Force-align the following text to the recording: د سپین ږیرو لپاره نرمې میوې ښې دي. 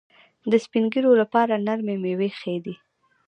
د 0.51 0.53
سپین 0.63 0.85
ږیرو 0.93 1.11
لپاره 1.21 1.63
نرمې 1.67 1.95
میوې 2.03 2.29
ښې 2.39 2.55
دي. 2.65 2.75